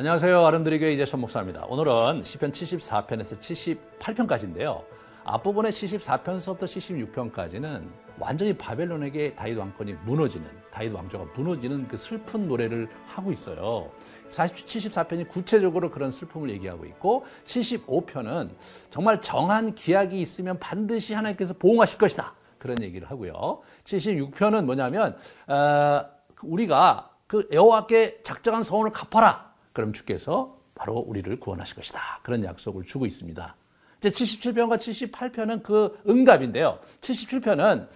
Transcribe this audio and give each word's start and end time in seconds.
안녕하세요. 0.00 0.46
아름드리 0.46 0.78
교회 0.78 0.94
이재천 0.94 1.20
목사입니다. 1.20 1.66
오늘은 1.66 2.24
시편 2.24 2.52
74편에서 2.52 3.36
78편까지인데요. 3.98 4.82
앞부분의 5.24 5.70
74편서부터 5.72 6.62
76편까지는 6.62 7.86
완전히 8.18 8.54
바벨론에게 8.54 9.34
다윗 9.34 9.58
왕권이 9.58 9.92
무너지는 10.06 10.48
다윗 10.70 10.94
왕조가 10.94 11.32
무너지는 11.36 11.86
그 11.86 11.98
슬픈 11.98 12.48
노래를 12.48 12.88
하고 13.08 13.30
있어요. 13.30 13.90
74편이 14.30 15.28
구체적으로 15.28 15.90
그런 15.90 16.10
슬픔을 16.10 16.48
얘기하고 16.48 16.86
있고 16.86 17.26
75편은 17.44 18.54
정말 18.88 19.20
정한 19.20 19.74
기약이 19.74 20.18
있으면 20.18 20.58
반드시 20.58 21.12
하나님께서 21.12 21.52
보응하실 21.52 21.98
것이다. 21.98 22.34
그런 22.56 22.82
얘기를 22.82 23.10
하고요. 23.10 23.60
76편은 23.84 24.64
뭐냐면 24.64 25.18
어, 25.46 26.06
우리가 26.42 27.10
그 27.26 27.46
여호와께 27.52 28.22
작정한 28.22 28.62
서원을 28.62 28.92
갚아라. 28.92 29.49
그럼 29.72 29.92
주께서 29.92 30.58
바로 30.74 30.94
우리를 30.94 31.38
구원하실 31.40 31.76
것이다. 31.76 32.20
그런 32.22 32.44
약속을 32.44 32.84
주고 32.84 33.06
있습니다. 33.06 33.56
이제 33.98 34.08
77편과 34.08 34.78
78편은 34.78 35.62
그 35.62 35.98
응답인데요. 36.08 36.78
77편은 37.00 37.88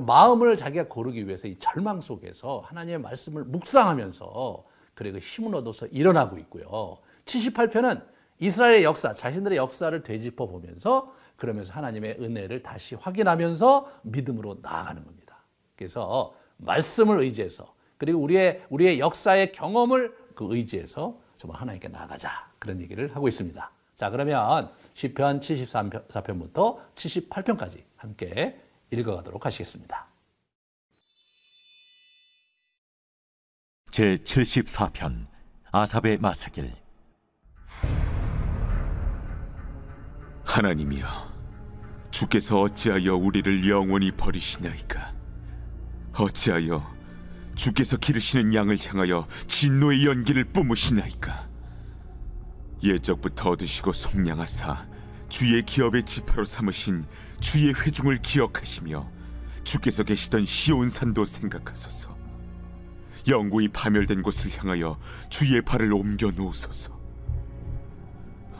마음을 0.00 0.56
자기가 0.56 0.88
고르기 0.88 1.26
위해서 1.26 1.46
이 1.46 1.56
절망 1.58 2.00
속에서 2.00 2.60
하나님의 2.64 3.00
말씀을 3.00 3.44
묵상하면서 3.44 4.64
그리고 4.94 5.18
힘을 5.18 5.54
얻어서 5.54 5.86
일어나고 5.86 6.38
있고요. 6.38 6.96
78편은 7.26 8.02
이스라엘의 8.40 8.84
역사, 8.84 9.12
자신들의 9.12 9.56
역사를 9.56 10.02
되짚어 10.02 10.46
보면서 10.46 11.14
그러면서 11.36 11.72
하나님의 11.74 12.16
은혜를 12.20 12.62
다시 12.62 12.94
확인하면서 12.94 14.00
믿음으로 14.02 14.58
나아가는 14.62 15.04
겁니다. 15.04 15.44
그래서 15.76 16.34
말씀을 16.56 17.20
의지해서 17.20 17.74
그리고 17.98 18.20
우리의 18.20 18.64
우리의 18.70 18.98
역사의 19.00 19.52
경험을 19.52 20.14
그 20.34 20.46
의지해서 20.50 21.18
정말 21.36 21.60
하나님께 21.60 21.88
나아가자 21.88 22.50
그런 22.58 22.80
얘기를 22.80 23.14
하고 23.14 23.28
있습니다. 23.28 23.70
자, 23.96 24.10
그러면 24.10 24.70
시편 24.94 25.40
74편부터 25.40 26.94
78편까지 26.94 27.82
함께 27.96 28.60
읽어가도록 28.90 29.46
하시겠습니다. 29.46 30.08
제 33.90 34.18
74편 34.24 35.26
아삽의 35.70 36.18
마사길 36.18 36.72
하나님이여 40.44 41.06
주께서 42.10 42.60
어찌하여 42.60 43.16
우리를 43.16 43.68
영원히 43.68 44.10
버리시나이까 44.12 45.14
어찌하여 46.16 46.93
주께서 47.54 47.96
기르시는 47.96 48.54
양을 48.54 48.78
향하여 48.84 49.26
진노의 49.46 50.06
연기를 50.06 50.44
뿜으시나이까? 50.44 51.48
옛적부터 52.82 53.50
얻으시고 53.50 53.92
속량하사 53.92 54.86
주의 55.28 55.62
기업의 55.62 56.04
지파로 56.04 56.44
삼으신 56.44 57.04
주의 57.40 57.72
회중을 57.74 58.18
기억하시며 58.22 59.10
주께서 59.64 60.02
계시던 60.02 60.44
시온산도 60.44 61.24
생각하소서. 61.24 62.14
영구히 63.28 63.68
파멸된 63.68 64.22
곳을 64.22 64.50
향하여 64.56 64.98
주의 65.30 65.60
발을 65.62 65.92
옮겨 65.92 66.30
놓으소서. 66.30 66.92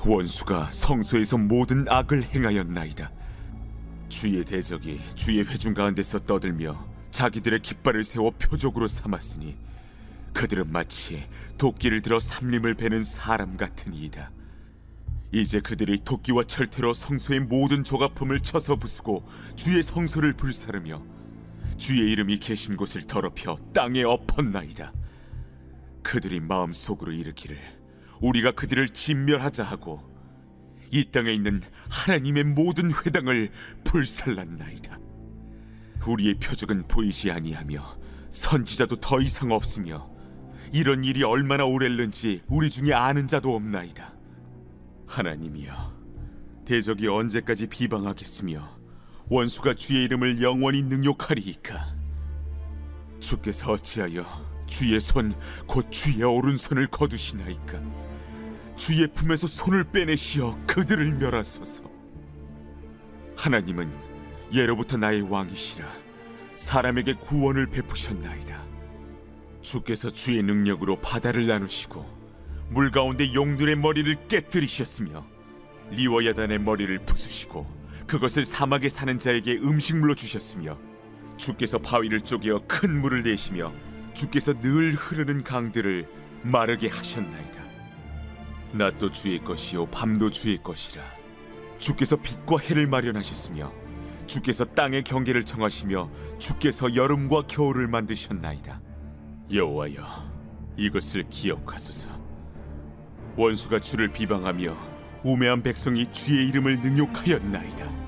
원수가 0.06 0.70
성소에서 0.70 1.36
모든 1.36 1.86
악을 1.88 2.24
행하였나이다. 2.24 3.10
주의 4.08 4.44
대적이 4.44 5.00
주의 5.14 5.44
회중 5.44 5.74
가운데서 5.74 6.20
떠들며 6.20 6.93
자기들의 7.14 7.60
깃발을 7.60 8.02
세워 8.02 8.32
표적으로 8.32 8.88
삼았으니 8.88 9.56
그들은 10.32 10.72
마치 10.72 11.24
도끼를 11.58 12.02
들어 12.02 12.18
삼림을 12.18 12.74
베는 12.74 13.04
사람 13.04 13.56
같으니이다. 13.56 14.32
이제 15.30 15.60
그들이 15.60 16.00
도끼와 16.04 16.42
철퇴로 16.42 16.92
성소의 16.92 17.38
모든 17.38 17.84
조각품을 17.84 18.40
쳐서 18.40 18.74
부수고 18.74 19.22
주의 19.54 19.80
성소를 19.80 20.32
불사르며 20.32 21.04
주의 21.76 22.10
이름이 22.10 22.40
계신 22.40 22.76
곳을 22.76 23.02
더럽혀 23.02 23.58
땅에 23.72 24.02
엎었나이다. 24.02 24.92
그들이 26.02 26.40
마음속으로 26.40 27.12
이르기를 27.12 27.56
우리가 28.22 28.50
그들을 28.56 28.88
진멸하자 28.88 29.62
하고 29.62 30.02
이 30.90 31.04
땅에 31.12 31.32
있는 31.32 31.62
하나님의 31.90 32.42
모든 32.42 32.90
회당을 32.90 33.52
불살랐나이다. 33.84 35.13
우리의 36.06 36.34
표적은 36.34 36.86
보이지 36.88 37.30
아니하며 37.30 37.98
선지자도 38.30 38.96
더 38.96 39.20
이상 39.20 39.50
없으며 39.52 40.10
이런 40.72 41.04
일이 41.04 41.22
얼마나 41.22 41.64
오랬는지 41.64 42.42
우리 42.48 42.70
중에 42.70 42.92
아는 42.92 43.28
자도 43.28 43.54
없나이다. 43.54 44.12
하나님이여, 45.06 45.94
대적이 46.64 47.08
언제까지 47.08 47.68
비방하겠으며 47.68 48.78
원수가 49.28 49.74
주의 49.74 50.04
이름을 50.04 50.42
영원히 50.42 50.82
능욕하리이까? 50.82 51.94
주께서 53.20 53.72
어찌하여 53.72 54.24
주의 54.66 54.98
손 55.00 55.34
곧 55.66 55.90
주의 55.90 56.22
오른손을 56.22 56.88
거두시나이까? 56.88 57.80
주의 58.76 59.06
품에서 59.06 59.46
손을 59.46 59.84
빼내시어 59.84 60.58
그들을 60.66 61.14
멸하소서. 61.14 61.84
하나님은 63.36 64.13
예로부터 64.54 64.96
나의 64.96 65.22
왕이시라 65.22 65.84
사람에게 66.56 67.14
구원을 67.14 67.66
베푸셨나이다. 67.66 68.62
주께서 69.62 70.10
주의 70.10 70.42
능력으로 70.42 71.00
바다를 71.00 71.48
나누시고 71.48 72.06
물 72.70 72.92
가운데 72.92 73.34
용들의 73.34 73.76
머리를 73.76 74.28
깨뜨리셨으며 74.28 75.26
리워야단의 75.90 76.60
머리를 76.60 76.96
부수시고 77.00 77.66
그것을 78.06 78.44
사막에 78.44 78.88
사는 78.88 79.18
자에게 79.18 79.54
음식물로 79.54 80.14
주셨으며 80.14 80.78
주께서 81.36 81.78
바위를 81.78 82.20
쪼개어 82.20 82.60
큰 82.68 83.00
물을 83.00 83.24
내시며 83.24 83.72
주께서 84.14 84.52
늘 84.60 84.92
흐르는 84.92 85.42
강들을 85.42 86.06
마르게 86.42 86.88
하셨나이다. 86.88 87.64
낮도 88.72 89.10
주의 89.10 89.42
것이요 89.42 89.86
밤도 89.86 90.30
주의 90.30 90.62
것이라. 90.62 91.02
주께서 91.78 92.16
빛과 92.16 92.58
해를 92.58 92.86
마련하셨으며 92.86 93.83
주께서 94.26 94.64
땅의 94.64 95.04
경계를 95.04 95.44
정하시며 95.44 96.10
주께서 96.38 96.94
여름과 96.94 97.42
겨울을 97.46 97.88
만드셨나이다. 97.88 98.80
여호와여 99.52 100.32
이것을 100.76 101.24
기억하소서. 101.28 102.10
원수가 103.36 103.80
주를 103.80 104.08
비방하며 104.08 104.76
우매한 105.24 105.62
백성이 105.62 106.10
주의 106.12 106.48
이름을 106.48 106.80
능욕하였나이다. 106.80 108.04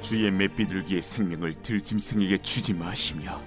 주의 0.00 0.30
맷비둘기의 0.30 1.02
생명을 1.02 1.54
들짐승에게 1.62 2.38
주지 2.38 2.72
마시며 2.72 3.40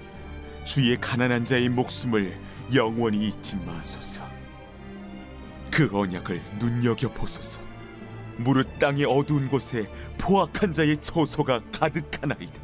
주의 0.65 0.99
가난한 0.99 1.45
자의 1.45 1.69
목숨을 1.69 2.37
영원히 2.73 3.27
잊지 3.27 3.55
마소서. 3.57 4.23
그 5.71 5.89
언약을 5.91 6.39
눈여겨 6.59 7.13
보소서 7.13 7.59
무릇 8.37 8.79
땅의 8.79 9.05
어두운 9.05 9.49
곳에 9.49 9.89
포악한 10.17 10.73
자의 10.73 10.97
처소가 10.97 11.61
가득하나이다 11.71 12.61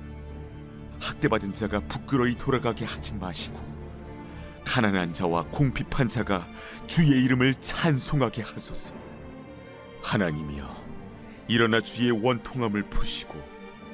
학대받은 1.00 1.54
자가 1.54 1.80
부끄러이 1.82 2.36
돌아가게 2.36 2.86
하지 2.86 3.14
마시고 3.16 3.70
가난한 4.66 5.14
자와 5.14 5.46
궁핍한 5.46 6.10
자가 6.10 6.48
주의 6.86 7.10
이름을 7.24 7.56
찬송하게 7.56 8.44
하소서. 8.44 8.94
하나님이여, 10.04 10.86
일어나 11.48 11.82
주의 11.82 12.12
원통함을 12.12 12.84
푸시고 12.84 13.34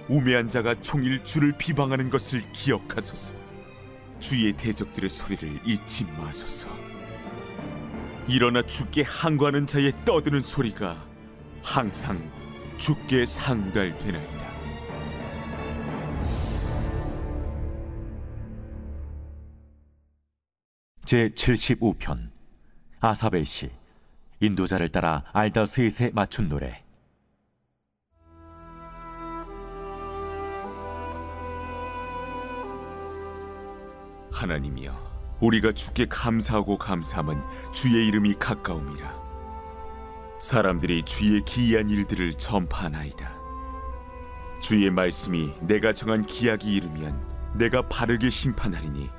우매한 0.09 0.49
자가 0.49 0.75
종일 0.81 1.23
주를 1.23 1.53
비방하는 1.57 2.09
것을 2.09 2.43
기억하소서. 2.51 3.33
주의 4.19 4.51
대적들의 4.51 5.09
소리를 5.09 5.61
잊지 5.65 6.03
마소서. 6.17 6.67
일어나 8.27 8.61
주께 8.61 9.01
항거하는 9.01 9.67
자의 9.67 9.93
떠드는 10.03 10.43
소리가 10.43 11.05
항상 11.65 12.21
주께 12.77 13.25
상달되나이다. 13.25 14.55
제 21.03 21.29
75편 21.29 22.29
아사벨 22.99 23.45
시 23.45 23.71
인도자를 24.39 24.89
따라 24.89 25.23
알다 25.33 25.65
셋에 25.65 26.11
맞춘 26.13 26.49
노래 26.49 26.83
하나님이여 34.31 35.37
우리가 35.41 35.73
주께 35.73 36.05
감사하고 36.05 36.77
감사함은 36.77 37.41
주의 37.73 38.07
이름이 38.07 38.35
가까움이라 38.35 39.24
사람들이 40.39 41.03
주의 41.03 41.41
기이한 41.43 41.89
일들을 41.89 42.33
전파하나이다 42.33 43.31
주의 44.61 44.89
말씀이 44.89 45.53
내가 45.61 45.93
정한 45.93 46.25
기약이 46.25 46.73
이르면 46.73 47.19
내가 47.53 47.87
바르게 47.87 48.29
심판하리니 48.29 49.09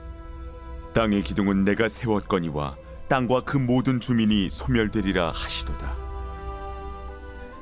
땅의 0.92 1.22
기둥은 1.22 1.64
내가 1.64 1.88
세웠거니와 1.88 2.76
땅과 3.08 3.42
그 3.44 3.56
모든 3.56 4.00
주민이 4.00 4.50
소멸되리라 4.50 5.28
하시도다. 5.28 5.94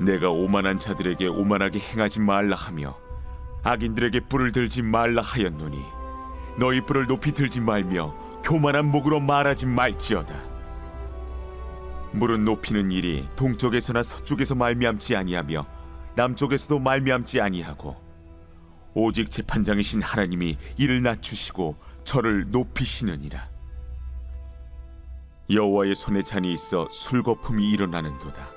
내가 0.00 0.30
오만한 0.30 0.78
자들에게 0.78 1.26
오만하게 1.26 1.80
행하지 1.80 2.20
말라 2.20 2.56
하며 2.56 2.96
악인들에게 3.62 4.20
뿔을 4.28 4.52
들지 4.52 4.82
말라 4.82 5.20
하였노니 5.20 5.82
너희 6.58 6.80
뿔을 6.80 7.06
높이 7.06 7.32
들지 7.32 7.60
말며 7.60 8.14
교만한 8.42 8.86
목으로 8.86 9.20
말하지 9.20 9.66
말지어다. 9.66 10.34
물은 12.14 12.44
높이는 12.44 12.92
일이 12.92 13.28
동쪽에서나 13.34 14.02
서쪽에서 14.02 14.54
말미암지 14.54 15.16
아니하며 15.16 15.66
남쪽에서도 16.14 16.78
말미암지 16.78 17.40
아니하고 17.40 17.96
오직 18.94 19.32
재판장이신 19.32 20.00
하나님이 20.00 20.56
이를 20.76 21.02
낮추시고 21.02 21.76
저를 22.04 22.50
높이시느니라. 22.50 23.48
여호와의 25.50 25.96
손에 25.96 26.22
잔이 26.22 26.52
있어 26.52 26.88
술거품이 26.90 27.68
일어나는도다. 27.70 28.48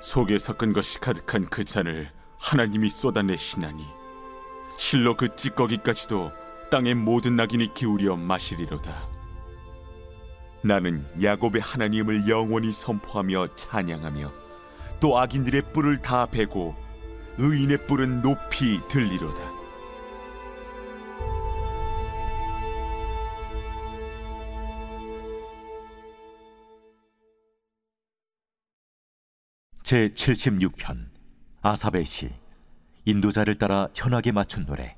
속에 0.00 0.38
섞은 0.38 0.72
것이 0.72 0.98
가득한 1.00 1.50
그 1.50 1.64
잔을 1.64 2.10
하나님이 2.38 2.88
쏟아내시나니 2.88 3.84
실로 4.78 5.16
그 5.16 5.36
찌꺼기까지도 5.36 6.32
땅의 6.70 6.94
모든 6.94 7.36
낙인이 7.36 7.74
기울여 7.74 8.16
마시리로다. 8.16 9.17
나는 10.62 11.06
야곱의 11.22 11.60
하나님을 11.60 12.28
영원히 12.28 12.72
선포하며 12.72 13.54
찬양하며 13.54 14.32
또 15.00 15.18
악인들의 15.18 15.72
뿔을 15.72 15.98
다 15.98 16.26
베고 16.26 16.74
의인의 17.38 17.86
뿔은 17.86 18.22
높이 18.22 18.80
들리로다. 18.88 19.58
제 29.84 30.10
76편 30.10 31.08
아사베 31.62 32.04
시 32.04 32.28
인도자를 33.06 33.54
따라 33.54 33.88
현악에 33.94 34.32
맞춘 34.32 34.66
노래 34.66 34.97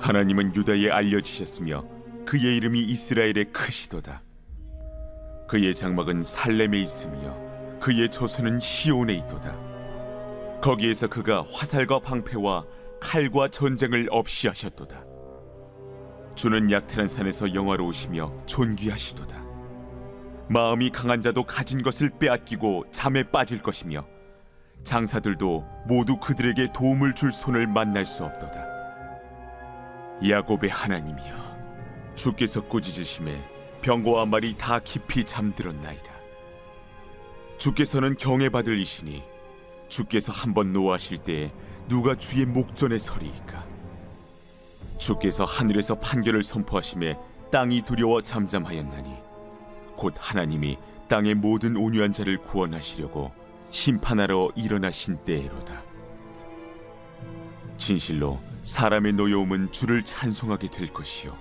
하나님은 0.00 0.54
유다에 0.54 0.90
알려지셨으며 0.90 1.84
그의 2.24 2.56
이름이 2.56 2.80
이스라엘의 2.80 3.52
크시도다. 3.52 4.22
그의 5.46 5.74
장막은 5.74 6.22
살렘에 6.22 6.80
있으며 6.80 7.36
그의 7.80 8.08
조선은 8.08 8.60
시온에 8.60 9.14
있도다. 9.14 10.60
거기에서 10.62 11.06
그가 11.06 11.44
화살과 11.52 12.00
방패와 12.00 12.64
칼과 13.00 13.48
전쟁을 13.48 14.08
없이 14.10 14.48
하셨도다. 14.48 15.04
주는 16.34 16.70
약탈한 16.70 17.06
산에서 17.06 17.54
영화로우시며 17.54 18.46
존귀하시도다. 18.46 19.44
마음이 20.48 20.90
강한 20.90 21.20
자도 21.20 21.44
가진 21.44 21.82
것을 21.82 22.10
빼앗기고 22.18 22.86
잠에 22.90 23.24
빠질 23.24 23.62
것이며 23.62 24.06
장사들도 24.82 25.64
모두 25.86 26.16
그들에게 26.16 26.72
도움을 26.72 27.14
줄 27.14 27.32
손을 27.32 27.66
만날 27.66 28.04
수 28.04 28.24
없도다. 28.24 28.69
야곱의 30.28 30.70
하나님이여 30.70 32.14
주께서 32.14 32.60
꾸짖으심에 32.62 33.42
병거와 33.82 34.26
말이 34.26 34.54
다 34.58 34.78
깊이 34.78 35.24
잠들었나이다. 35.24 36.12
주께서는 37.56 38.16
경외받을 38.16 38.78
이시니 38.78 39.22
주께서 39.88 40.32
한번 40.32 40.72
노하실 40.72 41.18
때에 41.18 41.52
누가 41.88 42.14
주의 42.14 42.46
목전에 42.46 42.98
서리이까 42.98 43.66
주께서 44.98 45.44
하늘에서 45.44 45.98
판결을 45.98 46.42
선포하심에 46.42 47.16
땅이 47.50 47.82
두려워 47.82 48.22
잠잠하였나니 48.22 49.14
곧 49.96 50.14
하나님이 50.16 50.78
땅의 51.08 51.34
모든 51.34 51.76
온유한 51.76 52.12
자를 52.12 52.38
구원하시려고 52.38 53.32
심판하러 53.70 54.52
일어나신 54.54 55.18
때에로다 55.24 55.82
진실로 57.76 58.38
사람의 58.70 59.14
노여움은 59.14 59.72
주를 59.72 60.04
찬송하게 60.04 60.68
될 60.70 60.86
것이요. 60.86 61.36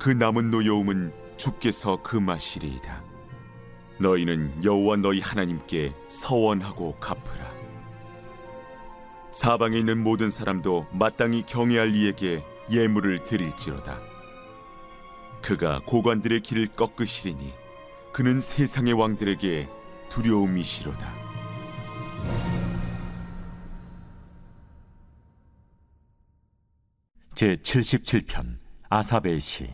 그 0.00 0.10
남은 0.10 0.50
노여움은 0.50 1.12
주께서 1.36 2.02
금하시리이다. 2.02 3.04
너희는 4.00 4.64
여호와 4.64 4.96
너희 4.96 5.20
하나님께 5.20 5.94
서원하고 6.08 6.96
갚으라. 6.96 7.54
사방에 9.30 9.78
있는 9.78 10.02
모든 10.02 10.28
사람도 10.28 10.88
마땅히 10.90 11.44
경외할 11.46 11.94
이에게 11.94 12.44
예물을 12.70 13.26
드릴지로다. 13.26 14.00
그가 15.42 15.80
고관들의 15.86 16.40
길을 16.40 16.68
꺾으시리니 16.74 17.54
그는 18.12 18.40
세상의 18.40 18.94
왕들에게 18.94 19.68
두려움이시로다 20.08 21.26
제 27.36 27.54
77편 27.54 28.56
아사베 28.88 29.38
시. 29.40 29.68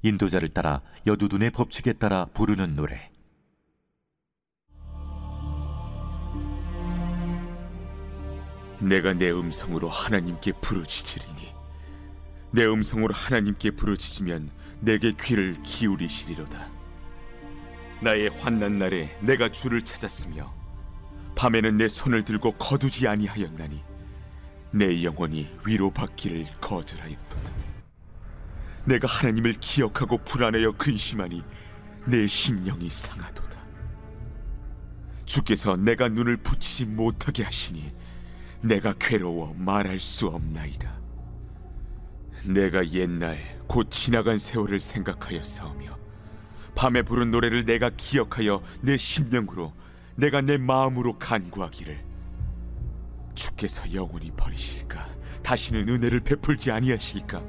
인도자를 0.00 0.48
따라 0.48 0.80
여두둔의 1.06 1.50
법칙에 1.50 1.92
따라 1.92 2.24
부르는 2.32 2.74
노래. 2.74 3.10
내가 8.80 9.12
내 9.12 9.30
음성으로 9.30 9.90
하나님께 9.90 10.52
부르짖으리니 10.62 11.52
내 12.52 12.64
음성으로 12.64 13.12
하나님께 13.12 13.72
부르짖으면 13.72 14.50
내게 14.80 15.12
귀를 15.20 15.60
기울이시리로다. 15.62 16.66
나의 18.00 18.30
환난 18.30 18.78
날에 18.78 19.14
내가 19.20 19.50
주를 19.50 19.82
찾았으며 19.82 20.50
밤에는 21.36 21.76
내 21.76 21.88
손을 21.88 22.24
들고 22.24 22.52
거두지 22.52 23.06
아니하였나니 23.06 23.89
내 24.72 25.02
영혼이 25.02 25.48
위로받기를 25.66 26.46
거절하였도다 26.60 27.52
내가 28.84 29.08
하나님을 29.08 29.54
기억하고 29.60 30.18
불안하여 30.18 30.72
근심하니 30.72 31.42
내 32.06 32.26
심령이 32.26 32.88
상하도다 32.88 33.60
주께서 35.30 35.76
내가 35.76 36.08
눈을 36.08 36.38
붙이지 36.38 36.86
못하게 36.86 37.44
하시니 37.44 37.92
내가 38.62 38.92
괴로워 38.98 39.54
말할 39.56 39.98
수 39.98 40.26
없나이다. 40.26 41.00
내가 42.46 42.86
옛날 42.90 43.38
곧 43.66 43.90
지나간 43.90 44.38
세월을 44.38 44.80
생각하였사오며 44.80 45.98
밤에 46.74 47.02
부른 47.02 47.30
노래를 47.30 47.64
내가 47.64 47.90
기억하여 47.96 48.62
내 48.80 48.96
심령으로 48.96 49.72
내가 50.16 50.40
내 50.40 50.56
마음으로 50.56 51.18
간구하기를 51.18 52.09
주께서 53.60 53.92
영원히 53.92 54.30
버리실까? 54.30 55.06
다시는 55.42 55.88
은혜를 55.88 56.20
베풀지 56.20 56.70
아니하실까? 56.70 57.42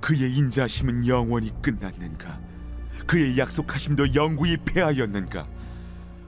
그의 0.00 0.32
인자하심은 0.36 1.06
영원히 1.06 1.52
끝났는가? 1.62 2.40
그의 3.06 3.38
약속하심도 3.38 4.14
영구히 4.14 4.56
패하였는가? 4.58 5.48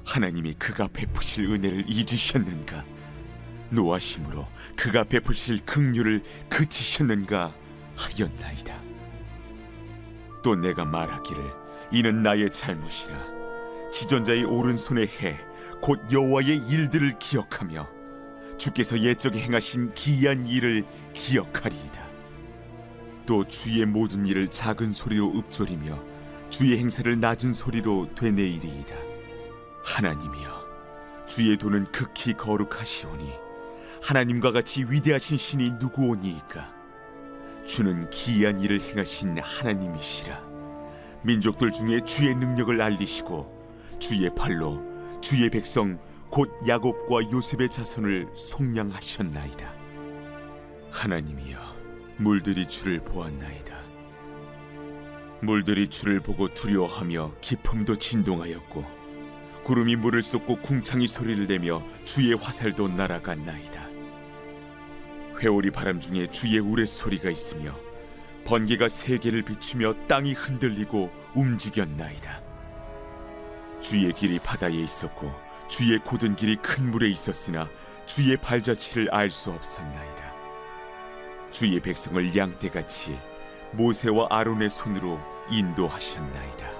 하나님이 0.04 0.54
그가 0.54 0.88
베푸실 0.88 1.47
은혜를 1.47 1.85
잊으셨는가? 1.88 2.85
노하심으로 3.71 4.47
그가 4.76 5.04
베푸실 5.04 5.64
긍휼을 5.64 6.23
그치셨는가 6.49 7.54
하였나이다. 7.97 8.75
또 10.42 10.57
내가 10.57 10.85
말하기를 10.85 11.42
이는 11.92 12.23
나의 12.23 12.50
잘못이라. 12.50 13.16
지존자의 13.92 14.45
오른손의 14.45 15.09
해 15.21 15.52
곧 15.83 16.00
여호와의 16.12 16.59
일들을 16.69 17.19
기억하며 17.19 18.01
주께서 18.62 19.00
옛적에 19.00 19.40
행하신 19.40 19.92
기이한 19.92 20.47
일을 20.47 20.85
기억하리이다. 21.14 22.07
또 23.26 23.45
주의 23.45 23.85
모든 23.85 24.25
일을 24.25 24.52
작은 24.52 24.92
소리로 24.92 25.33
읊조리며 25.37 26.00
주의 26.49 26.78
행사를 26.78 27.19
낮은 27.19 27.54
소리로 27.54 28.14
되뇌이리이다. 28.14 28.95
하나님이여 29.85 30.62
주의 31.26 31.57
도는 31.57 31.90
극히 31.90 32.35
거룩하시오니 32.35 33.33
하나님과 34.00 34.52
같이 34.52 34.85
위대하신 34.88 35.38
신이 35.38 35.73
누구오니이까 35.81 36.73
주는 37.66 38.09
기이한 38.11 38.61
일을 38.61 38.81
행하신 38.81 39.38
하나님이시라 39.40 40.40
민족들 41.23 41.73
중에 41.73 42.04
주의 42.04 42.33
능력을 42.33 42.81
알리시고 42.81 43.99
주의 43.99 44.33
팔로 44.37 44.81
주의 45.21 45.50
백성 45.50 45.99
곧 46.33 46.51
야곱과 46.67 47.31
요셉의 47.31 47.69
자손을 47.69 48.27
속량하셨나이다. 48.33 49.71
하나님이여 50.91 51.59
물들이 52.17 52.65
주를 52.65 53.01
보았나이다. 53.01 53.77
물들이 55.43 55.89
주를 55.89 56.21
보고 56.21 56.49
두려워하며 56.49 57.35
기품도 57.43 57.97
진동하였고 57.97 58.83
구름이 59.62 59.97
물을 59.97 60.23
쏟고 60.23 60.62
궁창이 60.62 61.07
소리를 61.07 61.47
내며 61.47 61.83
주의 62.07 62.33
화살도 62.35 62.89
날아갔나이다. 62.89 63.87
회오리 65.39 65.71
바람 65.71 66.01
중에 66.01 66.31
주의 66.31 66.59
우레소리가 66.59 67.29
있으며 67.29 67.77
번개가 68.47 68.89
세계를 68.89 69.43
비추며 69.43 70.07
땅이 70.09 70.33
흔들리고 70.33 71.11
움직였나이다. 71.35 72.41
주의 73.83 74.11
길이 74.15 74.39
바다에 74.39 74.73
있었고 74.73 75.41
주의 75.73 75.99
곧은 75.99 76.37
길이 76.37 76.57
큰 76.57 76.91
물에 76.91 77.09
있었으나 77.09 77.67
주의 78.05 78.37
발자취를 78.37 79.09
알 79.11 79.31
수 79.31 79.50
없었나이다. 79.50 80.31
주의 81.50 81.81
백성을 81.81 82.37
양떼같이 82.37 83.19
모세와 83.73 84.26
아론의 84.29 84.69
손으로 84.69 85.19
인도하셨나이다. 85.50 86.71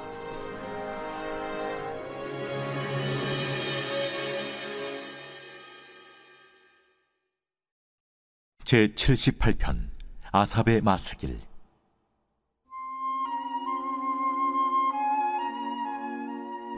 제 8.63 8.89
78편 8.89 9.89
아삽의 10.33 10.83
마스길 10.83 11.41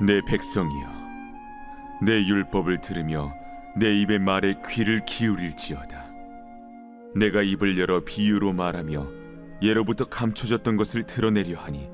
내 0.07 0.21
백성이여, 0.29 1.04
내 2.05 2.23
율법을 2.23 2.83
들으며 2.83 3.35
내 3.75 3.91
입의 3.95 4.19
말에 4.19 4.57
귀를 4.69 5.07
기울일지어다. 5.07 6.05
내가 7.17 7.41
입을 7.41 7.79
열어 7.79 8.05
비유로 8.05 8.53
말하며 8.53 9.07
예로부터 9.63 10.05
감춰졌던 10.05 10.77
것을 10.77 11.07
드러내려 11.07 11.59
하니 11.59 11.89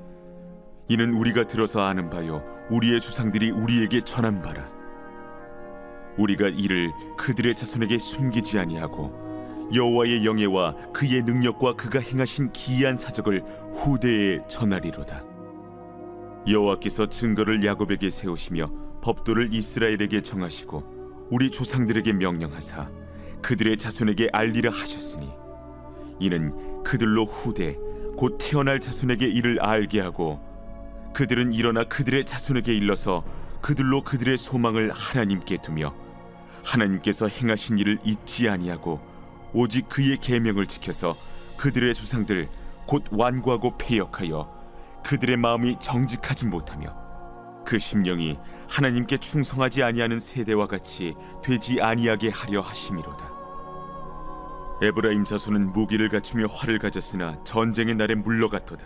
이는 0.88 1.14
우리가 1.14 1.46
들어서 1.46 1.82
아는 1.82 2.10
바요 2.10 2.42
우리의 2.70 3.00
조상들이 3.00 3.52
우리에게 3.52 4.00
전한 4.00 4.42
바라. 4.42 4.68
우리가 6.18 6.48
이를 6.48 6.90
그들의 7.16 7.54
자손에게 7.54 7.98
숨기지 7.98 8.58
아니하고 8.58 9.68
여호와의 9.72 10.26
영예와 10.26 10.74
그의 10.92 11.22
능력과 11.22 11.74
그가 11.74 12.00
행하신 12.00 12.50
기이한 12.52 12.96
사적을 12.96 13.44
후대에 13.74 14.40
전하리로다. 14.48 15.22
여호와께서 16.48 17.06
증거를 17.06 17.64
야곱에게 17.64 18.10
세우시며 18.10 18.89
법도를 19.00 19.54
이스라엘에게 19.54 20.20
정하시고 20.20 21.28
우리 21.30 21.50
조상들에게 21.50 22.12
명령하사 22.12 22.90
그들의 23.42 23.78
자손에게 23.78 24.28
알리라 24.32 24.70
하셨으니 24.70 25.30
이는 26.18 26.82
그들로 26.82 27.24
후대 27.24 27.78
곧 28.16 28.36
태어날 28.38 28.80
자손에게 28.80 29.26
이를 29.26 29.60
알게 29.60 30.00
하고 30.00 30.40
그들은 31.14 31.52
일어나 31.52 31.84
그들의 31.84 32.26
자손에게 32.26 32.74
일러서 32.74 33.24
그들로 33.62 34.02
그들의 34.02 34.36
소망을 34.36 34.90
하나님께 34.90 35.58
두며 35.62 35.94
하나님께서 36.64 37.28
행하신 37.28 37.78
일을 37.78 37.98
잊지 38.04 38.48
아니하고 38.48 39.00
오직 39.52 39.88
그의 39.88 40.18
계명을 40.18 40.66
지켜서 40.66 41.16
그들의 41.56 41.94
조상들 41.94 42.48
곧 42.86 43.04
완고하고 43.10 43.76
패역하여 43.78 44.60
그들의 45.04 45.36
마음이 45.36 45.78
정직하지 45.80 46.46
못하며 46.46 46.99
그 47.70 47.78
심령이 47.78 48.36
하나님께 48.68 49.18
충성하지 49.18 49.84
아니하는 49.84 50.18
세대와 50.18 50.66
같이 50.66 51.14
되지 51.40 51.80
아니하게 51.80 52.30
하려 52.30 52.62
하심이로다. 52.62 53.32
에브라임 54.82 55.24
자손은 55.24 55.72
무기를 55.72 56.08
갖추며 56.08 56.46
활을 56.46 56.80
가졌으나 56.80 57.44
전쟁의 57.44 57.94
날에 57.94 58.16
물러갔도다. 58.16 58.84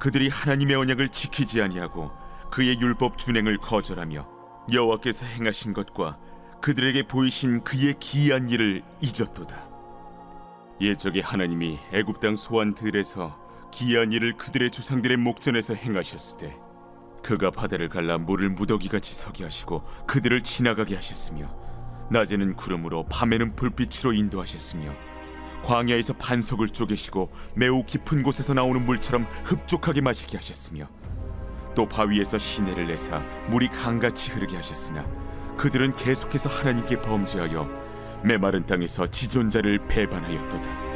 그들이 0.00 0.28
하나님의 0.28 0.74
언약을 0.74 1.10
지키지 1.10 1.62
아니하고 1.62 2.10
그의 2.50 2.80
율법 2.80 3.18
준행을 3.18 3.58
거절하며 3.58 4.26
여호와께서 4.72 5.24
행하신 5.26 5.72
것과 5.72 6.18
그들에게 6.60 7.06
보이신 7.06 7.62
그의 7.62 7.94
기이한 8.00 8.50
일을 8.50 8.82
잊었도다. 9.00 9.70
예적에 10.80 11.20
하나님이 11.20 11.78
애굽 11.92 12.18
땅 12.18 12.34
소환 12.34 12.74
들에서 12.74 13.38
기이한 13.70 14.12
일을 14.12 14.36
그들의 14.38 14.72
조상들의 14.72 15.18
목전에서 15.18 15.74
행하셨으되 15.74 16.69
그가 17.22 17.50
바다를 17.50 17.88
갈라 17.88 18.18
물을 18.18 18.48
무더기같이 18.50 19.14
서게 19.14 19.44
하시고 19.44 19.82
그들을 20.06 20.42
지나가게 20.42 20.94
하셨으며 20.94 21.48
낮에는 22.10 22.56
구름으로 22.56 23.06
밤에는 23.08 23.54
불빛으로 23.56 24.12
인도하셨으며 24.12 24.92
광야에서 25.62 26.14
반석을 26.14 26.70
쪼개시고 26.70 27.30
매우 27.54 27.84
깊은 27.84 28.22
곳에서 28.22 28.54
나오는 28.54 28.84
물처럼 28.84 29.26
흡족하게 29.44 30.00
마시게 30.00 30.38
하셨으며 30.38 30.88
또 31.74 31.86
바위에서 31.86 32.38
시내를 32.38 32.86
내사 32.86 33.18
물이 33.48 33.68
강같이 33.68 34.30
흐르게 34.30 34.56
하셨으나 34.56 35.06
그들은 35.56 35.94
계속해서 35.96 36.48
하나님께 36.48 37.02
범죄하여 37.02 37.80
메마른 38.24 38.66
땅에서 38.66 39.10
지존자를 39.10 39.86
배반하였도다. 39.88 40.90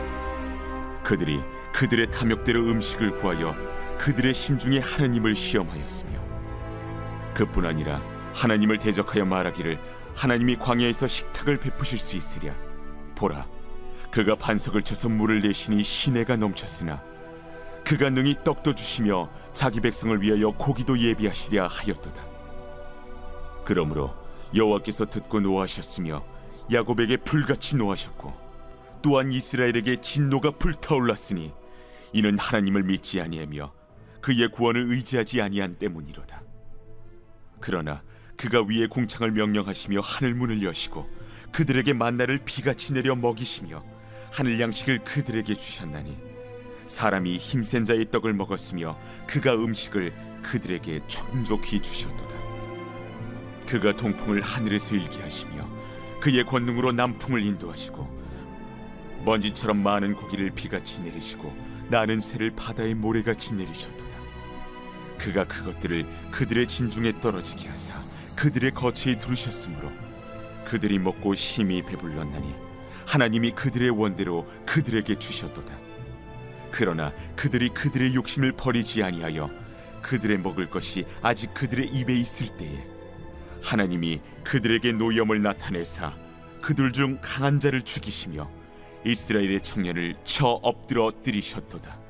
그들이 1.02 1.40
그들의 1.72 2.10
탐욕대로 2.10 2.60
음식을 2.60 3.18
구하여 3.18 3.54
그들의 3.98 4.34
심중에 4.34 4.78
하나님을 4.78 5.34
시험하였으며 5.34 6.12
그뿐 7.34 7.66
아니라 7.66 8.00
하나님을 8.34 8.78
대적하여 8.78 9.24
말하기를 9.24 9.78
하나님이 10.14 10.56
광야에서 10.56 11.06
식탁을 11.06 11.58
베푸실 11.58 11.98
수 11.98 12.16
있으랴. 12.16 12.54
보라 13.14 13.46
그가 14.10 14.36
반석을 14.36 14.82
쳐서 14.82 15.08
물을 15.08 15.40
내시니 15.40 15.82
시내가 15.82 16.36
넘쳤으나 16.36 17.02
그가 17.84 18.10
능히 18.10 18.36
떡도 18.44 18.74
주시며 18.74 19.28
자기 19.52 19.80
백성을 19.80 20.20
위하여 20.22 20.50
고기도 20.52 20.98
예비하시랴 20.98 21.66
하였도다. 21.66 22.24
그러므로 23.64 24.14
여호와께서 24.54 25.06
듣고 25.06 25.40
노하셨으며 25.40 26.24
야곱에게 26.72 27.18
불같이 27.18 27.76
노하셨고 27.76 28.32
또한 29.02 29.32
이스라엘에게 29.32 30.00
진노가 30.00 30.52
불타올랐으니 30.52 31.52
이는 32.12 32.38
하나님을 32.38 32.84
믿지 32.84 33.20
아니하며 33.20 33.72
그의 34.24 34.48
구원을 34.48 34.86
의지하지 34.90 35.42
아니한 35.42 35.74
때문이로다. 35.74 36.42
그러나 37.60 38.02
그가 38.38 38.62
위에 38.62 38.86
궁창을 38.86 39.32
명령하시며 39.32 40.00
하늘 40.00 40.32
문을 40.32 40.62
여시고 40.62 41.06
그들에게 41.52 41.92
만나를 41.92 42.38
비같이 42.38 42.94
내려 42.94 43.14
먹이시며 43.16 43.84
하늘 44.32 44.58
양식을 44.58 45.04
그들에게 45.04 45.54
주셨나니 45.54 46.16
사람이 46.86 47.36
힘센 47.36 47.84
자의 47.84 48.10
떡을 48.10 48.32
먹었으며 48.32 48.98
그가 49.26 49.52
음식을 49.56 50.14
그들에게充足히 50.42 51.82
주셨도다. 51.82 52.34
그가 53.66 53.94
동풍을 53.94 54.40
하늘에서 54.40 54.94
일게 54.94 55.20
하시며 55.20 55.68
그의 56.22 56.46
권능으로 56.46 56.92
남풍을 56.92 57.44
인도하시고 57.44 58.24
먼지처럼 59.26 59.82
많은 59.82 60.14
고기를 60.14 60.48
비같이 60.52 61.02
내리시고 61.02 61.54
나는 61.90 62.22
새를 62.22 62.52
바다의 62.52 62.94
모래같이 62.94 63.52
내리셨도다. 63.52 64.13
그가 65.24 65.44
그것들을 65.44 66.04
그들의 66.30 66.66
진중에 66.66 67.18
떨어지게 67.22 67.70
하사 67.70 67.94
그들의 68.36 68.72
거처에 68.72 69.18
두르셨으므로 69.18 69.90
그들이 70.66 70.98
먹고 70.98 71.34
심히 71.34 71.80
배불렀나니 71.80 72.54
하나님이 73.06 73.52
그들의 73.52 73.88
원대로 73.88 74.46
그들에게 74.66 75.18
주셨도다. 75.18 75.74
그러나 76.70 77.10
그들이 77.36 77.70
그들의 77.70 78.14
욕심을 78.14 78.52
버리지 78.52 79.02
아니하여 79.02 79.50
그들의 80.02 80.38
먹을 80.38 80.68
것이 80.68 81.06
아직 81.22 81.54
그들의 81.54 81.88
입에 81.88 82.14
있을 82.14 82.54
때에 82.58 82.86
하나님이 83.62 84.20
그들에게 84.42 84.92
노염을 84.92 85.40
나타내사 85.42 86.12
그들 86.60 86.92
중 86.92 87.18
강한 87.22 87.60
자를 87.60 87.80
죽이시며 87.80 88.50
이스라엘의 89.06 89.62
청년을 89.62 90.16
쳐 90.24 90.48
엎드러 90.62 91.12
뜨리셨도다. 91.22 92.03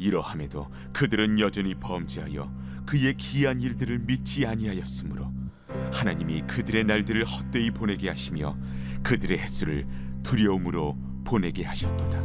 이러함에도 0.00 0.68
그들은 0.92 1.38
여전히 1.38 1.74
범죄하여 1.74 2.52
그의 2.86 3.14
기이한 3.16 3.60
일들을 3.60 4.00
믿지 4.00 4.46
아니하였으므로 4.46 5.32
하나님이 5.92 6.42
그들의 6.42 6.84
날들을 6.84 7.24
헛되이 7.24 7.70
보내게 7.70 8.08
하시며 8.08 8.56
그들의 9.02 9.38
횟수를 9.38 9.86
두려움으로 10.22 10.98
보내게 11.24 11.64
하셨도다. 11.64 12.18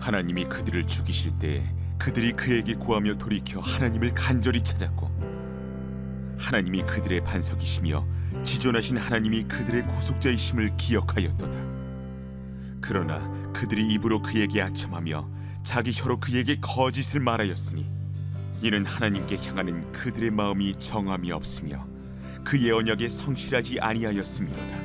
하나님이 0.00 0.44
그들을 0.44 0.84
죽이실 0.84 1.38
때 1.38 1.74
그들이 1.98 2.32
그에게 2.32 2.74
구하며 2.74 3.18
돌이켜 3.18 3.60
하나님을 3.60 4.14
간절히 4.14 4.60
찾았고 4.62 5.06
하나님이 6.38 6.82
그들의 6.82 7.24
반석이시며 7.24 8.06
지존하신 8.44 8.98
하나님이 8.98 9.44
그들의 9.44 9.86
구속자이심을 9.86 10.76
기억하였도다. 10.76 11.58
그러나 12.80 13.18
그들이 13.52 13.86
입으로 13.94 14.22
그에게 14.22 14.62
아첨하며 14.62 15.28
자기 15.66 15.90
혀로 15.92 16.20
그에게 16.20 16.58
거짓을 16.60 17.18
말하였으니 17.18 17.90
이는 18.62 18.86
하나님께 18.86 19.36
향하는 19.36 19.90
그들의 19.90 20.30
마음이 20.30 20.76
정함이 20.76 21.32
없으며 21.32 21.84
그의 22.44 22.70
언약에 22.70 23.08
성실하지 23.08 23.80
아니하였음이로다. 23.80 24.76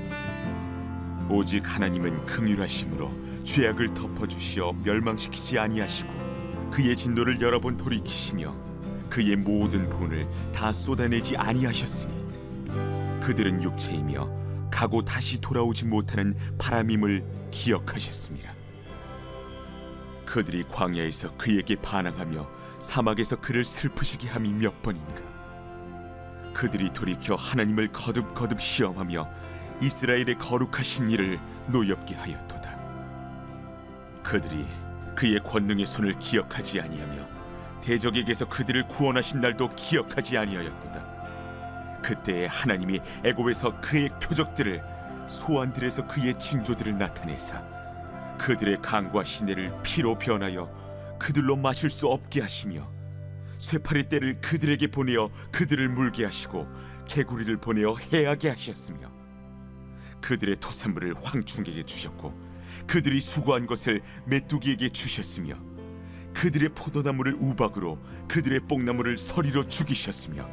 오직 1.30 1.62
하나님은 1.64 2.26
긍휼하심으로 2.26 3.44
죄악을 3.44 3.94
덮어 3.94 4.28
주시어 4.28 4.74
멸망시키지 4.84 5.60
아니하시고 5.60 6.72
그의 6.72 6.98
진노를 6.98 7.40
여러 7.42 7.62
번 7.62 7.78
돌이키시며 7.78 8.52
그의 9.08 9.36
모든 9.36 9.88
분을 9.88 10.28
다 10.52 10.72
쏟아내지 10.72 11.38
아니하셨으니 11.38 12.12
그들은 13.22 13.62
육체이며 13.62 14.70
가고 14.72 15.06
다시 15.06 15.40
돌아오지 15.40 15.86
못하는 15.86 16.36
바람임을 16.58 17.24
기억하셨습니다. 17.52 18.61
그들이 20.32 20.64
광야에서 20.70 21.36
그에게 21.36 21.76
반항하며 21.76 22.48
사막에서 22.80 23.42
그를 23.42 23.66
슬프시게 23.66 24.30
함이 24.30 24.54
몇 24.54 24.82
번인가. 24.82 25.22
그들이 26.54 26.94
돌이켜 26.94 27.36
하나님을 27.36 27.92
거듭거듭 27.92 28.62
시험하며 28.62 29.30
이스라엘의 29.82 30.38
거룩하신 30.40 31.10
일을 31.10 31.38
노엽게 31.68 32.16
하였도다. 32.16 32.80
그들이 34.24 34.66
그의 35.16 35.44
권능의 35.44 35.86
손을 35.86 36.18
기억하지 36.18 36.80
아니하며 36.80 37.28
대적에게서 37.82 38.48
그들을 38.48 38.88
구원하신 38.88 39.42
날도 39.42 39.68
기억하지 39.76 40.38
아니하였도다. 40.38 42.00
그때에 42.04 42.46
하나님이 42.46 43.02
애굽에서 43.26 43.82
그의 43.82 44.08
표적들을 44.22 44.82
소환들에서 45.28 46.08
그의 46.08 46.40
징조들을 46.40 46.98
나타내사 46.98 47.81
그들의 48.42 48.82
강과 48.82 49.24
시내를 49.24 49.72
피로 49.84 50.18
변하여 50.18 50.68
그들로 51.20 51.56
마실 51.56 51.92
수 51.92 52.08
없게 52.08 52.42
하시며 52.42 52.92
쇠파리 53.60 54.10
떼를 54.10 54.42
그들에게 54.42 54.88
보내어 54.88 55.30
그들을 55.52 55.88
물게 55.90 56.26
하시고 56.26 56.68
개구리를 57.06 57.56
보내어 57.58 57.98
해하게 57.98 58.50
하셨으며 58.50 59.12
그들의 60.22 60.56
토산물을 60.60 61.14
황충에게 61.22 61.84
주셨고 61.84 62.34
그들이 62.88 63.22
수고한 63.22 63.68
것을 63.68 64.02
메뚜기에게 64.26 64.90
주셨으며 64.90 65.56
그들의 66.34 66.70
포도나무를 66.70 67.36
우박으로 67.40 68.00
그들의 68.28 68.62
뽕나무를 68.62 69.20
서리로 69.20 69.68
죽이셨으며 69.68 70.50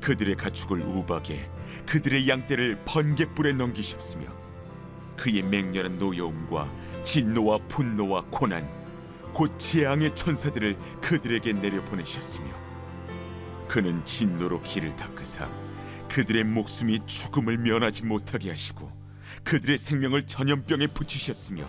그들의 0.00 0.36
가축을 0.36 0.80
우박에 0.80 1.50
그들의 1.86 2.28
양떼를 2.28 2.84
번갯불에 2.84 3.54
넘기셨으며 3.54 4.45
그의 5.16 5.42
맹렬한 5.42 5.98
노여움과 5.98 6.70
진노와 7.04 7.58
분노와 7.68 8.24
고난 8.30 8.68
곧 9.32 9.58
재앙의 9.58 10.14
천사들을 10.14 10.76
그들에게 11.00 11.52
내려 11.54 11.82
보내셨으며 11.84 12.46
그는 13.68 14.04
진노로 14.04 14.62
길을 14.62 14.96
닦으사 14.96 15.48
그들의 16.08 16.44
목숨이 16.44 17.00
죽음을 17.06 17.58
면하지 17.58 18.04
못하게 18.04 18.50
하시고 18.50 18.90
그들의 19.44 19.78
생명을 19.78 20.26
전염병에 20.26 20.88
붙이셨으며 20.88 21.68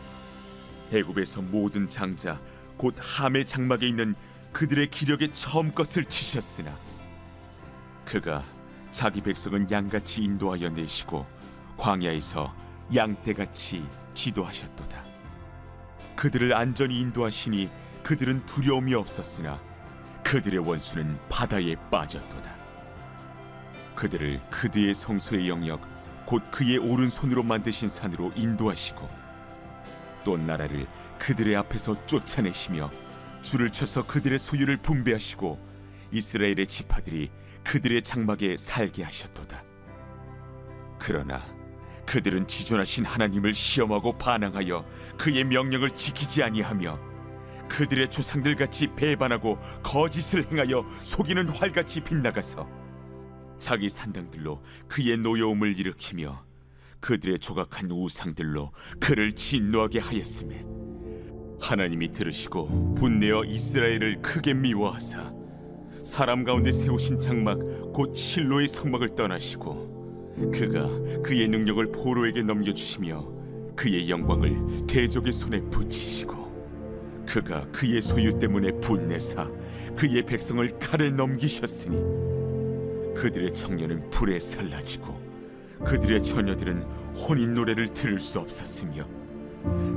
애굽에서 0.92 1.42
모든 1.42 1.88
장자 1.88 2.40
곧 2.78 2.96
함의 3.00 3.46
장막에 3.46 3.88
있는 3.88 4.16
그들의 4.54 4.90
기력에 4.90 5.32
처음 5.34 5.72
것을 5.72 6.06
치셨으나 6.06 6.78
그가 8.06 8.44
자기 8.92 9.22
백성은 9.22 9.70
양같이 9.70 10.24
인도하여 10.24 10.70
내시고 10.70 11.26
광야에서 11.78 12.67
양떼같이 12.94 13.86
지도하셨도다. 14.14 15.04
그들을 16.16 16.54
안전히 16.54 17.00
인도하시니 17.00 17.70
그들은 18.04 18.46
두려움이 18.46 18.94
없었으나 18.94 19.62
그들의 20.24 20.60
원수는 20.60 21.20
바다에 21.30 21.76
빠졌도다. 21.90 22.56
그들을 23.96 24.42
그들의 24.50 24.94
성소의 24.94 25.50
영역 25.50 25.82
곧 26.26 26.44
그의 26.52 26.78
오른손으로 26.78 27.44
만드신 27.44 27.88
산으로 27.88 28.32
인도하시고 28.36 29.10
또 30.24 30.38
나라를 30.38 30.88
그들의 31.20 31.56
앞에서 31.56 32.06
쫓아내시며 32.06 32.92
줄을 33.42 33.70
쳐서 33.70 34.06
그들의 34.06 34.38
소유를 34.38 34.78
분배하시고 34.78 35.58
이스라엘의 36.12 36.68
지파들이 36.68 37.32
그들의 37.64 38.02
장막에 38.04 38.58
살게 38.58 39.04
하셨도다. 39.04 39.64
그러나 41.00 41.42
그들은 42.08 42.48
지존하신 42.48 43.06
하나님을 43.06 43.54
시험하고 43.54 44.18
반항하여 44.18 44.84
그의 45.18 45.44
명령을 45.44 45.92
지키지 45.92 46.42
아니하며 46.42 46.98
그들의 47.68 48.10
조상들 48.10 48.56
같이 48.56 48.88
배반하고 48.96 49.60
거짓을 49.84 50.50
행하여 50.50 50.88
속이는 51.04 51.50
활같이 51.50 52.00
빗나가서 52.00 52.68
자기 53.60 53.90
산당들로 53.90 54.64
그의 54.88 55.18
노여움을 55.18 55.78
일으키며 55.78 56.46
그들의 57.02 57.40
조각한 57.40 57.92
우상들로 57.92 58.72
그를 59.00 59.34
진노하게 59.34 60.00
하였음에 60.00 60.66
하나님이 61.60 62.14
들으시고 62.14 62.96
분내어 62.96 63.44
이스라엘을 63.44 64.22
크게 64.22 64.54
미워하사 64.54 65.34
사람 66.06 66.46
가운데 66.46 66.72
세우신 66.72 67.20
장막 67.20 67.60
곧 67.92 68.16
실로의 68.16 68.70
성막을 68.70 69.10
떠나시고 69.16 69.97
그가 70.54 70.88
그의 71.24 71.48
능력을 71.48 71.92
포로에게 71.92 72.44
넘겨주시며 72.44 73.38
그의 73.76 74.10
영광을 74.10 74.86
대적의 74.88 75.34
손에 75.34 75.62
붙이시고 75.62 77.26
그가 77.28 77.68
그의 77.72 78.02
소유 78.02 78.38
때문에 78.38 78.72
분내사 78.80 79.50
그의 79.96 80.24
백성을 80.24 80.80
칼에 80.80 81.10
넘기셨으니 81.10 81.96
그들의 83.16 83.54
청년은 83.54 84.10
불에 84.12 84.40
살라지고 84.40 85.28
그들의 85.84 86.24
처녀들은 86.24 86.84
혼인 87.16 87.54
노래를 87.54 87.88
들을 87.90 88.20
수 88.20 88.40
없었으며 88.40 89.08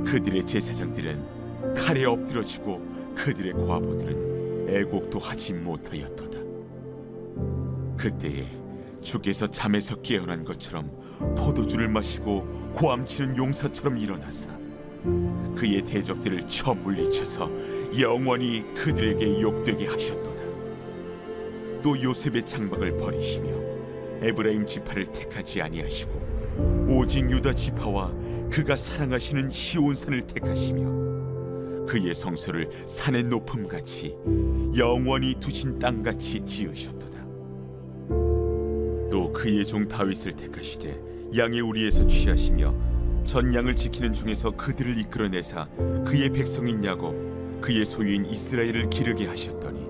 그들의 0.05 0.45
제사장들은 0.45 1.75
칼에 1.75 2.05
엎드러지고 2.05 2.81
그들의 3.15 3.53
과부들은 3.53 4.69
애곡도 4.69 5.19
하지 5.19 5.53
못하였도다. 5.53 6.39
그때에 7.97 8.60
주께서 9.01 9.47
잠에서 9.47 9.95
깨어난 10.01 10.43
것처럼 10.45 10.91
포도주를 11.37 11.87
마시고 11.87 12.71
고함치는 12.73 13.37
용사처럼 13.37 13.97
일어나사 13.97 14.49
그의 15.55 15.83
대적들을 15.83 16.47
쳐 16.47 16.73
물리쳐서 16.73 17.49
영원히 17.99 18.63
그들에게 18.75 19.41
욕되게 19.41 19.87
하셨도다. 19.87 20.41
또 21.81 22.01
요셉의 22.01 22.45
장막을 22.45 22.97
버리시며 22.97 23.49
에브라임 24.21 24.65
지파를 24.65 25.05
택하지 25.07 25.61
아니하시고 25.61 26.87
오직 26.89 27.29
유다 27.29 27.55
지파와 27.55 28.13
그가 28.51 28.75
사랑하시는 28.75 29.49
시온산을 29.49 30.21
택하시며 30.27 31.85
그의 31.87 32.13
성소를 32.13 32.69
산의 32.85 33.23
높음 33.23 33.67
같이 33.67 34.15
영원히 34.77 35.33
두신 35.39 35.79
땅 35.79 36.03
같이 36.03 36.45
지으셨도다. 36.45 37.20
또 39.11 39.31
그의 39.33 39.65
종 39.65 39.87
다윗을 39.87 40.33
택하시되 40.33 40.99
양의 41.37 41.61
우리에서 41.61 42.07
취하시며 42.07 43.23
전 43.23 43.53
양을 43.53 43.75
지키는 43.75 44.13
중에서 44.13 44.51
그들을 44.51 44.97
이끌어내사 44.97 45.67
그의 46.07 46.29
백성인 46.31 46.83
야곱 46.83 47.61
그의 47.61 47.85
소유인 47.85 48.25
이스라엘을 48.25 48.89
기르게 48.89 49.27
하셨더니 49.27 49.87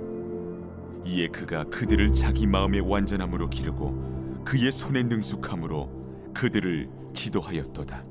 이에 1.06 1.28
그가 1.28 1.64
그들을 1.66 2.12
자기 2.14 2.48
마음의 2.48 2.82
완전함으로 2.82 3.50
기르고 3.50 4.44
그의 4.44 4.72
손의 4.72 5.06
능숙함으로 5.06 6.32
그들을 6.34 6.90
지도하였도다. 7.14 8.11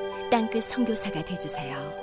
땅끝 0.31 0.63
성교사가 0.63 1.25
되주세요 1.25 2.00